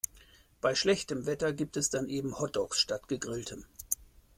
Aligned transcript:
Bei 0.61 0.73
schlechtem 0.73 1.27
Wetter 1.27 1.53
gibt 1.53 1.77
es 1.77 1.91
dann 1.91 2.09
eben 2.09 2.39
Hotdogs 2.39 2.79
statt 2.79 3.07
Gegrilltem. 3.07 3.65